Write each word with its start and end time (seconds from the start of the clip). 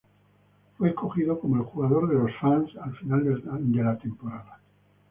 Fue 0.79 0.89
escogido 0.89 1.39
como 1.39 1.57
el 1.57 1.61
'Jugador 1.61 2.07
de 2.09 2.15
los 2.15 2.31
fans' 2.41 2.75
al 2.81 2.95
final 2.97 3.23
de 3.23 3.83
la 3.83 3.97
temporada. 3.99 4.59